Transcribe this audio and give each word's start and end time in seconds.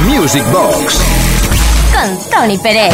Music 0.00 0.44
Box. 0.50 0.98
Con 1.92 2.30
Tony 2.30 2.58
Pérez. 2.58 2.92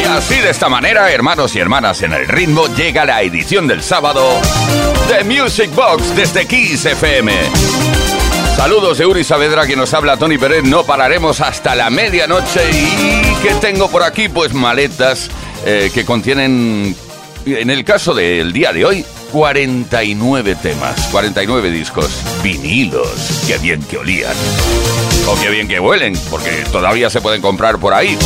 Y 0.00 0.04
así 0.04 0.36
de 0.36 0.50
esta 0.50 0.68
manera, 0.68 1.10
hermanos 1.12 1.54
y 1.54 1.58
hermanas 1.58 2.02
en 2.02 2.14
el 2.14 2.26
ritmo, 2.26 2.66
llega 2.74 3.04
la 3.04 3.20
edición 3.22 3.66
del 3.66 3.82
sábado 3.82 4.40
de 5.08 5.24
Music 5.24 5.70
Box 5.74 6.16
desde 6.16 6.46
Kiss 6.46 6.86
FM. 6.86 7.32
Saludos 8.56 8.98
de 8.98 9.06
Uri 9.06 9.22
Saavedra 9.22 9.66
que 9.66 9.76
nos 9.76 9.92
habla 9.92 10.16
Tony 10.16 10.38
Pérez. 10.38 10.64
No 10.64 10.84
pararemos 10.84 11.40
hasta 11.40 11.74
la 11.74 11.90
medianoche. 11.90 12.70
¿Y 12.70 13.42
qué 13.42 13.54
tengo 13.60 13.90
por 13.90 14.02
aquí? 14.02 14.28
Pues 14.28 14.54
maletas 14.54 15.30
eh, 15.66 15.90
que 15.92 16.04
contienen, 16.06 16.96
en 17.44 17.70
el 17.70 17.84
caso 17.84 18.14
del 18.14 18.52
día 18.52 18.72
de 18.72 18.84
hoy, 18.84 19.04
49 19.34 20.54
temas, 20.54 21.08
49 21.10 21.72
discos, 21.72 22.22
vinilos. 22.40 23.42
Qué 23.48 23.58
bien 23.58 23.82
que 23.82 23.98
olían. 23.98 24.32
O 25.26 25.34
qué 25.42 25.50
bien 25.50 25.66
que 25.66 25.80
huelen, 25.80 26.16
porque 26.30 26.50
todavía 26.70 27.10
se 27.10 27.20
pueden 27.20 27.42
comprar 27.42 27.80
por 27.80 27.94
ahí. 27.94 28.16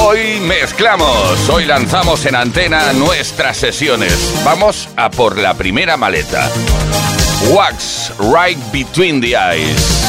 Hoy 0.00 0.38
mezclamos, 0.42 1.48
hoy 1.48 1.64
lanzamos 1.64 2.24
en 2.24 2.36
antena 2.36 2.92
nuestras 2.92 3.56
sesiones. 3.56 4.32
Vamos 4.44 4.88
a 4.94 5.10
por 5.10 5.38
la 5.38 5.54
primera 5.54 5.96
maleta. 5.96 6.48
Wax 7.52 8.12
Right 8.20 8.58
Between 8.72 9.20
the 9.20 9.34
Eyes. 9.34 10.06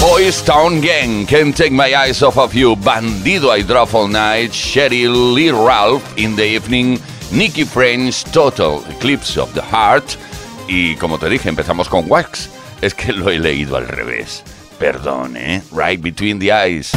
Boys 0.00 0.42
Town 0.42 0.80
Gang, 0.80 1.26
Can't 1.26 1.54
Take 1.54 1.72
My 1.72 1.94
Eyes 1.94 2.22
Off 2.22 2.38
of 2.38 2.54
You, 2.54 2.74
Bandido 2.74 3.54
I 3.54 3.64
Drop 3.64 3.94
All 3.94 4.08
Night, 4.08 4.52
Sherry 4.54 5.06
Lee 5.06 5.50
Ralph 5.50 6.02
in 6.16 6.34
the 6.36 6.44
Evening, 6.44 6.98
Nicky 7.32 7.64
French, 7.64 8.24
Total 8.24 8.82
Eclipse 8.90 9.38
of 9.38 9.54
the 9.54 9.62
Heart. 9.62 10.16
Y 10.68 10.96
como 10.96 11.18
te 11.18 11.30
dije, 11.30 11.48
empezamos 11.48 11.88
con 11.88 12.04
Wax. 12.06 12.50
Es 12.82 12.94
que 12.94 13.12
lo 13.12 13.30
he 13.30 13.38
leído 13.38 13.76
al 13.76 13.88
revés. 13.88 14.44
Perdón, 14.78 15.36
¿eh? 15.36 15.62
Right 15.72 16.02
Between 16.02 16.38
the 16.38 16.50
Eyes. 16.50 16.92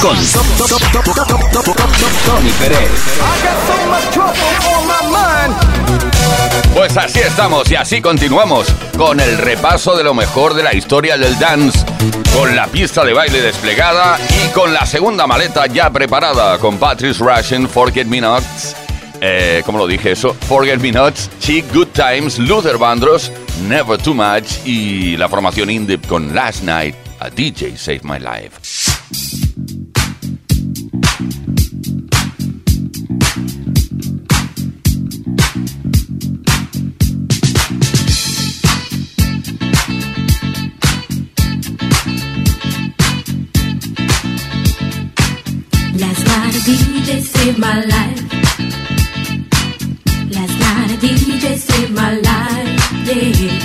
Con 0.00 0.16
Tony 2.24 2.50
Pérez. 2.58 2.90
Pues 6.72 6.96
así 6.96 7.18
estamos 7.20 7.70
y 7.70 7.74
así 7.74 8.00
continuamos 8.00 8.66
con 8.96 9.20
el 9.20 9.36
repaso 9.36 9.96
de 9.96 10.04
lo 10.04 10.14
mejor 10.14 10.54
de 10.54 10.62
la 10.62 10.74
historia 10.74 11.18
del 11.18 11.38
dance, 11.38 11.84
con 12.34 12.56
la 12.56 12.66
pista 12.68 13.04
de 13.04 13.12
baile 13.12 13.42
desplegada 13.42 14.18
y 14.44 14.48
con 14.52 14.72
la 14.72 14.86
segunda 14.86 15.26
maleta 15.26 15.66
ya 15.66 15.90
preparada 15.90 16.58
con 16.58 16.78
Patrice 16.78 17.22
Russian, 17.22 17.68
Forget 17.68 18.06
Me 18.06 18.20
Nots, 18.20 18.76
eh, 19.20 19.62
¿cómo 19.66 19.78
lo 19.78 19.86
dije 19.86 20.12
eso? 20.12 20.34
Forget 20.48 20.80
Me 20.80 20.92
Nots, 20.92 21.28
Chic 21.40 21.70
Good 21.74 21.88
Times, 21.88 22.38
Luther 22.38 22.78
Vandross, 22.78 23.30
Never 23.68 24.00
Too 24.00 24.14
Much 24.14 24.64
y 24.64 25.16
la 25.18 25.28
formación 25.28 25.68
indie 25.68 26.00
con 26.00 26.34
Last 26.34 26.62
Night, 26.62 26.94
a 27.18 27.28
DJ 27.28 27.76
Save 27.76 28.00
My 28.04 28.18
Life. 28.18 28.69
My 47.58 47.80
life. 47.80 48.22
Last 50.34 50.54
night 50.60 50.90
a 50.92 50.96
DJ 51.00 51.56
saved 51.56 51.94
my 51.94 52.12
life, 52.14 52.72
yeah. 53.08 53.58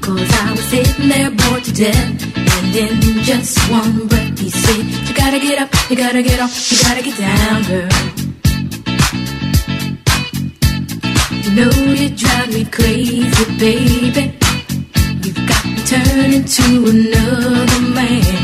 Cause 0.00 0.30
I 0.42 0.50
was 0.50 0.64
sitting 0.64 1.08
there 1.08 1.30
bored 1.30 1.64
to 1.64 1.72
death. 1.72 2.36
And 2.36 2.74
in 2.74 3.22
just 3.22 3.58
one 3.70 4.06
breath 4.08 4.38
he 4.38 4.50
said, 4.50 4.84
You 5.08 5.14
gotta 5.14 5.38
get 5.38 5.58
up, 5.62 5.70
you 5.88 5.96
gotta 5.96 6.22
get 6.22 6.40
off, 6.40 6.54
you 6.70 6.78
gotta 6.82 7.02
get 7.02 7.16
down, 7.16 7.62
girl. 7.70 7.88
You 11.42 11.50
know 11.58 11.70
you 11.92 12.08
drive 12.10 12.48
me 12.52 12.64
crazy, 12.64 13.44
baby. 13.58 14.38
You've 15.22 15.46
got 15.46 15.64
me 15.64 15.76
turning 15.86 16.44
to 16.44 16.64
another 16.90 17.80
man 17.94 18.43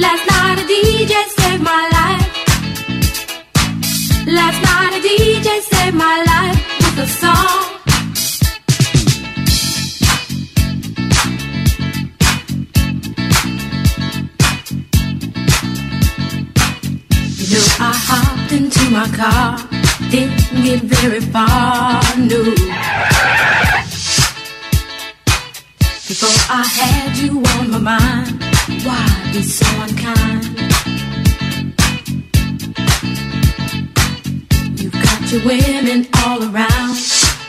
Last 0.00 0.24
night 0.30 0.58
a 0.58 0.64
DJ 0.72 1.14
saved 1.36 1.62
my 1.62 1.82
life. 1.98 2.26
Last 4.26 4.60
night 4.68 4.92
a 4.96 5.00
DJ 5.06 5.60
saved 5.60 5.94
my 5.94 6.16
life 6.30 6.60
with 6.78 7.04
a 7.04 7.08
song. 7.20 7.60
You 17.36 17.46
know 17.54 17.66
I 17.78 17.92
hopped 18.08 18.52
into 18.52 18.82
my 18.90 19.06
car, 19.20 19.58
didn't 20.10 20.64
get 20.64 20.80
very 20.80 21.20
far, 21.20 22.00
no. 22.16 22.42
Before 26.08 26.38
I 26.48 26.64
had 26.78 27.16
you 27.18 27.42
on 27.58 27.70
my 27.70 27.78
mind, 27.78 28.42
why 28.84 29.19
be 29.32 29.42
so 29.42 29.66
unkind? 29.82 30.44
You've 34.80 34.92
got 34.92 35.32
your 35.32 35.44
women 35.44 36.08
all 36.24 36.42
around, 36.42 36.96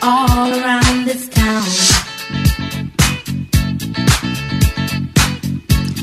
all 0.02 0.50
around 0.60 1.06
this 1.06 1.28
town. 1.30 1.64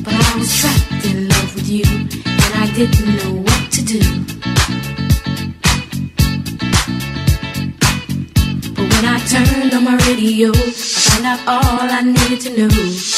But 0.02 0.14
I 0.14 0.38
was 0.38 0.50
trapped 0.58 1.04
in 1.06 1.28
love 1.28 1.54
with 1.54 1.68
you, 1.68 1.84
and 1.84 2.54
I 2.54 2.70
didn't 2.74 3.16
know 3.18 3.42
what 3.42 3.72
to 3.72 3.82
do. 3.84 4.00
But 8.74 8.86
when 8.92 9.04
I 9.04 9.18
turned 9.28 9.74
on 9.74 9.84
my 9.84 9.96
radio, 10.08 10.50
I 10.50 10.70
found 10.72 11.26
out 11.26 11.40
all 11.46 11.88
I 11.98 12.02
needed 12.02 12.40
to 12.40 12.68
know. 12.68 13.17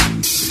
Thank 0.11 0.41
you. 0.41 0.50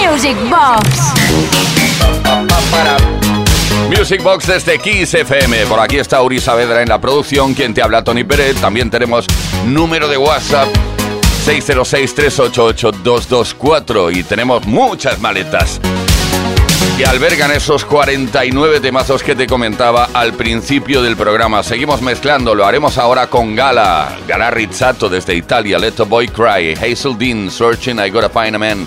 Music 0.00 0.36
Box. 0.50 1.14
Music 3.88 4.22
Box 4.22 4.46
desde 4.46 4.78
Kiss 4.78 5.14
FM. 5.14 5.64
Por 5.66 5.80
aquí 5.80 5.98
está 5.98 6.22
Uri 6.22 6.40
Saavedra 6.40 6.80
en 6.82 6.88
la 6.88 7.00
producción, 7.00 7.54
quien 7.54 7.74
te 7.74 7.82
habla 7.82 8.02
Tony 8.02 8.24
Pérez. 8.24 8.56
También 8.60 8.90
tenemos 8.90 9.26
número 9.66 10.08
de 10.08 10.16
WhatsApp 10.16 10.68
606-388-224 11.46 14.16
y 14.16 14.24
tenemos 14.24 14.66
muchas 14.66 15.20
maletas 15.20 15.80
que 16.96 17.04
albergan 17.04 17.50
esos 17.50 17.84
49 17.84 18.78
temazos 18.78 19.22
que 19.22 19.34
te 19.34 19.46
comentaba 19.46 20.10
al 20.12 20.34
principio 20.34 21.02
del 21.02 21.16
programa. 21.16 21.62
Seguimos 21.62 22.02
mezclando, 22.02 22.54
lo 22.54 22.64
haremos 22.64 22.98
ahora 22.98 23.26
con 23.26 23.56
Gala, 23.56 24.16
Gala 24.28 24.50
Rizzato 24.50 25.08
desde 25.08 25.34
Italia, 25.34 25.78
Let 25.78 25.94
a 25.98 26.04
Boy 26.04 26.28
Cry, 26.28 26.74
Hazel 26.74 27.18
Dean, 27.18 27.50
Searching, 27.50 27.98
I 27.98 28.10
Gotta 28.10 28.28
Find 28.28 28.54
a 28.54 28.58
Man. 28.58 28.86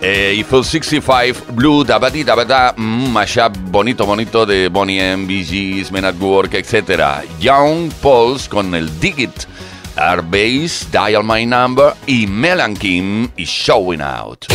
Eh, 0.00 0.44
Full 0.48 0.64
65, 0.64 1.52
Blue, 1.52 1.84
Dabadi, 1.84 2.22
Dabada, 2.22 2.74
mm, 2.76 3.12
mashup 3.12 3.56
bonito, 3.70 4.06
bonito 4.06 4.46
de 4.46 4.68
Bonnie 4.68 5.00
M, 5.00 5.26
Gees, 5.26 5.90
Men 5.90 6.04
at 6.04 6.16
Work, 6.20 6.54
etc. 6.54 7.24
Young 7.40 7.90
Pauls 8.00 8.48
con 8.48 8.74
el 8.74 9.00
Dig 9.00 9.18
It. 9.18 9.46
Base, 9.96 10.86
Dial 10.90 11.22
My 11.24 11.44
Number 11.44 11.94
y 12.06 12.26
Melanchim 12.26 13.28
y 13.36 13.44
Showing 13.44 14.00
Out. 14.00 14.46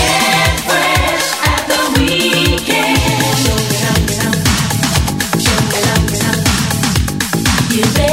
you 7.77 8.06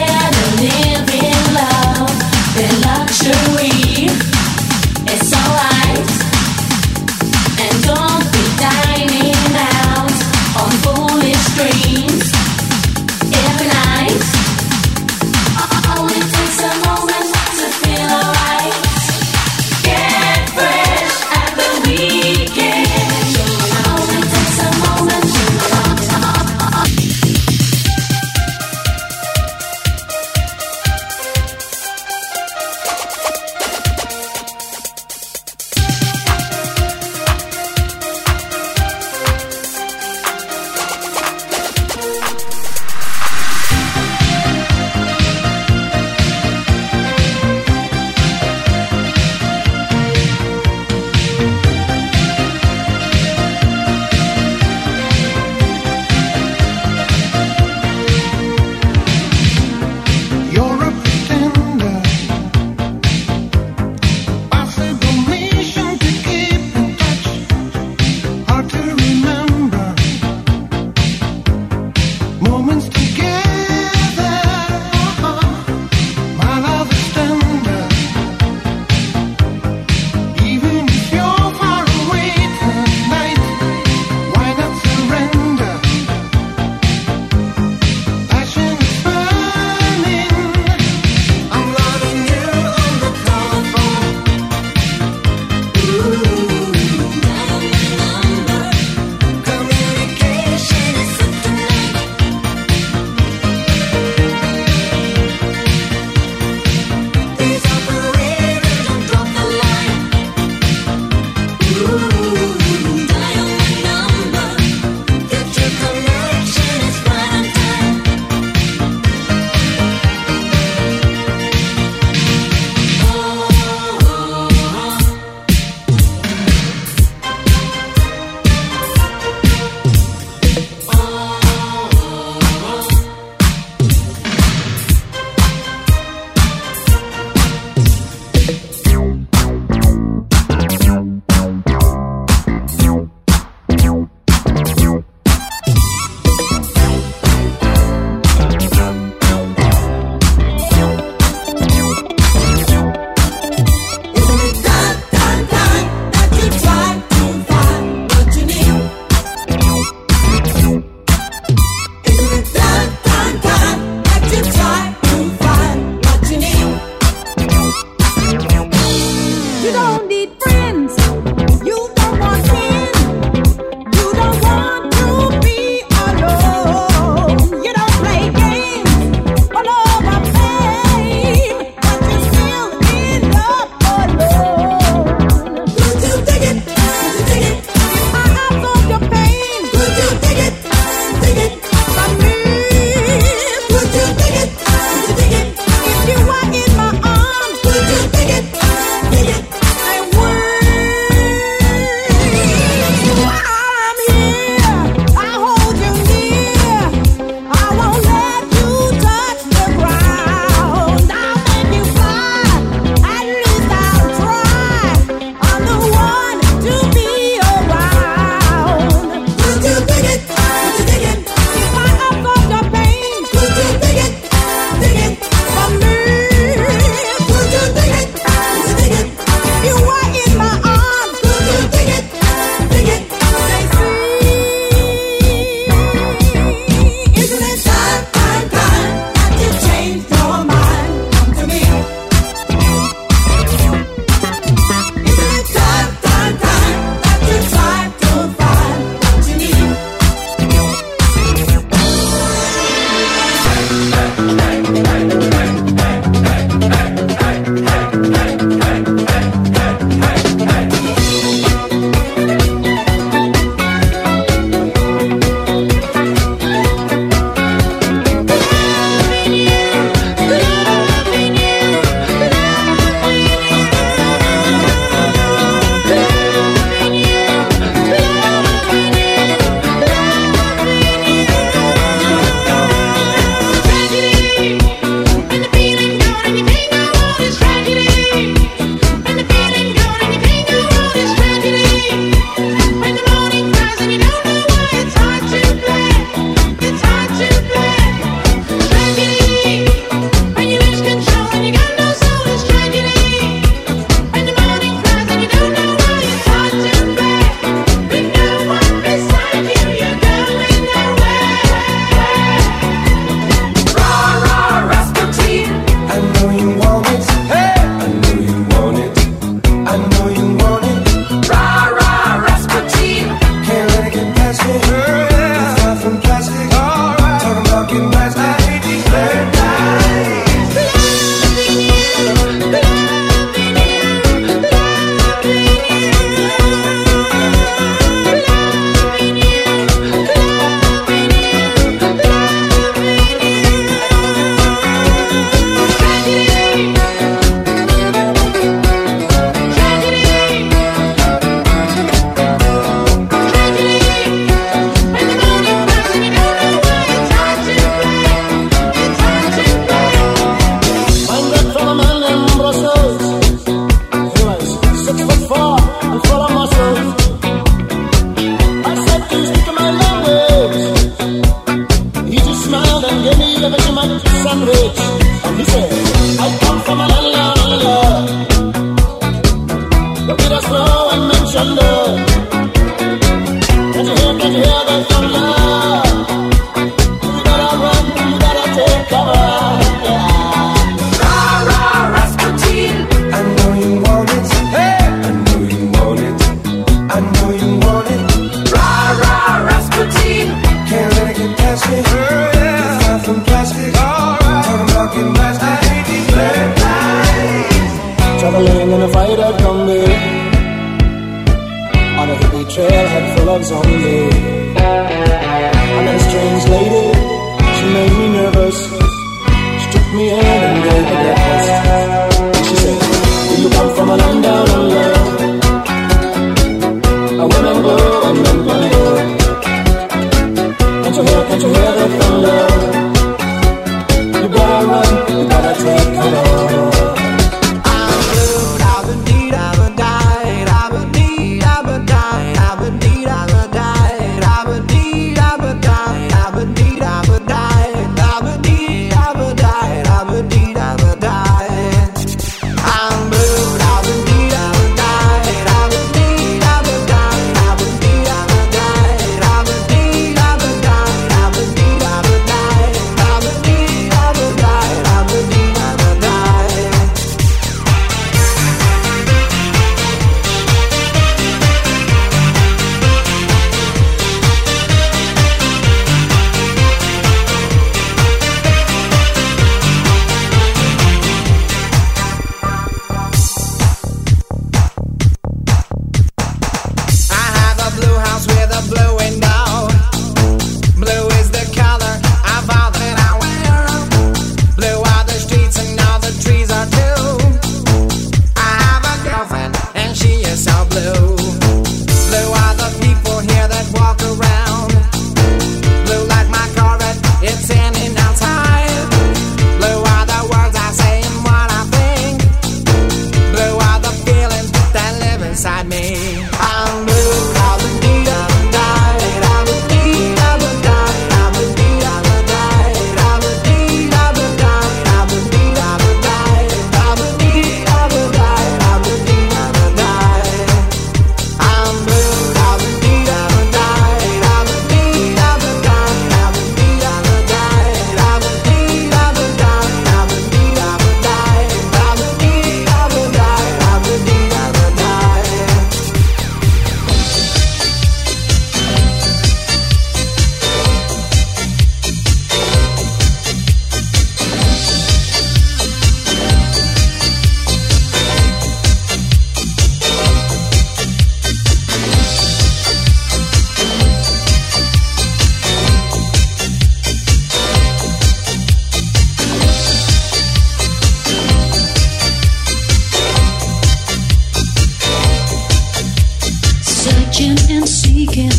searching 576.85 577.39
and 577.49 577.67
seeking, 577.67 578.35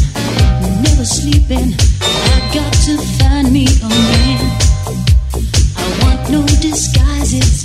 never 0.86 1.04
sleeping. 1.04 1.74
I 2.34 2.38
got 2.54 2.74
to 2.86 2.94
find 3.18 3.52
me 3.52 3.66
a 3.82 3.90
man. 3.90 4.42
I 5.82 5.86
want 6.02 6.30
no 6.30 6.46
disguises, 6.62 7.64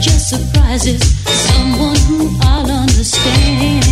just 0.00 0.30
surprises. 0.30 1.00
Someone 1.46 2.00
who 2.10 2.36
I'll 2.42 2.68
understand. 2.68 3.86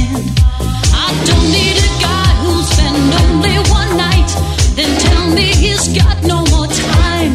I 1.05 1.09
don't 1.29 1.49
need 1.57 1.79
a 1.79 1.93
guy 2.03 2.29
who'll 2.43 2.67
spend 2.75 3.07
only 3.23 3.57
one 3.79 3.93
night, 3.97 4.31
then 4.75 4.91
tell 4.99 5.31
me 5.31 5.47
he's 5.63 5.87
got 5.95 6.17
no 6.25 6.39
more 6.53 6.67
time. 6.67 7.35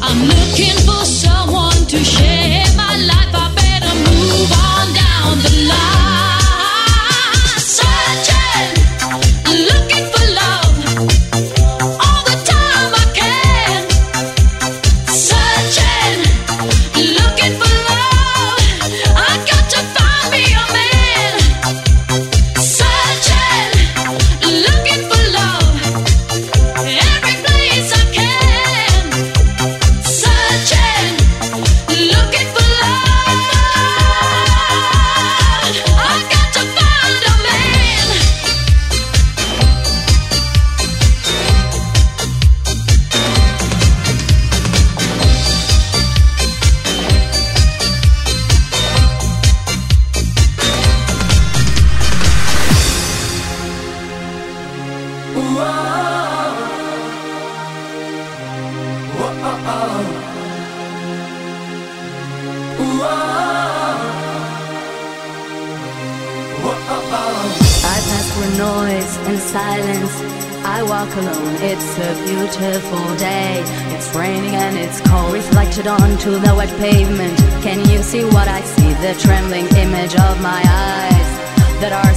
I'm 0.00 0.20
looking 0.32 0.78
for 0.88 1.04
someone. 1.04 1.35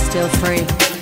Still 0.09 0.27
free. 0.39 0.98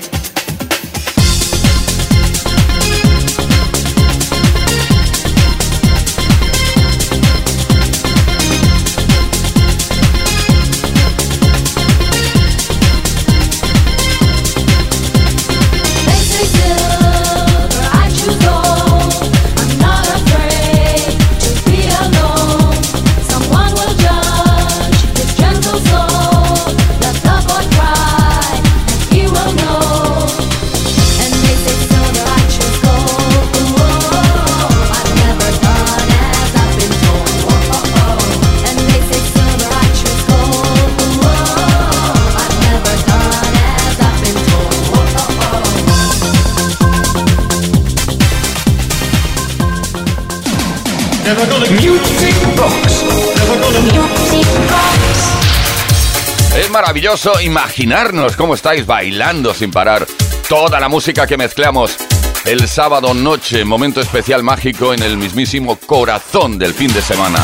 Maravilloso 56.81 57.41
imaginarnos 57.41 58.35
cómo 58.35 58.53
estáis 58.53 58.85
bailando 58.85 59.51
sin 59.51 59.71
parar 59.71 60.05
toda 60.47 60.79
la 60.79 60.87
música 60.87 61.25
que 61.25 61.35
mezclamos 61.35 61.97
el 62.45 62.67
sábado 62.67 63.15
noche, 63.15 63.65
momento 63.65 63.99
especial 63.99 64.43
mágico 64.43 64.93
en 64.93 65.01
el 65.01 65.17
mismísimo 65.17 65.77
corazón 65.77 66.59
del 66.59 66.75
fin 66.75 66.93
de 66.93 67.01
semana. 67.01 67.39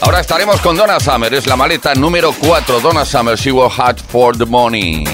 Ahora 0.00 0.18
estaremos 0.18 0.60
con 0.62 0.76
Donna 0.76 0.98
Summer, 0.98 1.32
es 1.32 1.46
la 1.46 1.54
maleta 1.54 1.94
número 1.94 2.32
4. 2.32 2.80
Donna 2.80 3.04
Summer, 3.04 3.38
she 3.38 3.52
was 3.52 3.72
hot 3.72 4.00
for 4.00 4.36
the 4.36 4.46
money. 4.46 5.04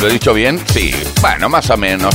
¿Lo 0.00 0.06
he 0.06 0.12
dicho 0.12 0.32
bien? 0.32 0.62
Sí, 0.72 0.94
bueno, 1.20 1.48
más 1.48 1.68
o 1.70 1.76
menos. 1.76 2.14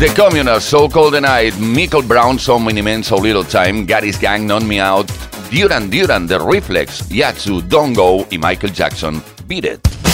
The 0.00 0.12
Communals, 0.14 0.64
So 0.64 0.88
Cold 0.88 1.14
the 1.14 1.20
Night, 1.20 1.54
Michael 1.58 2.02
Brown, 2.02 2.40
So 2.40 2.58
Many 2.58 2.82
Men, 2.82 3.04
So 3.04 3.18
Little 3.18 3.44
Time, 3.44 3.84
Gary's 3.84 4.18
Gang, 4.18 4.48
Non 4.48 4.66
Me 4.66 4.80
Out, 4.80 5.08
Duran 5.52 5.88
Duran, 5.88 6.26
The 6.26 6.40
Reflex, 6.40 7.08
Yatsu, 7.08 7.62
Don't 7.68 7.94
Go 7.94 8.26
y 8.30 8.36
Michael 8.36 8.72
Jackson, 8.72 9.22
Beat 9.50 9.64
It. 9.64 10.09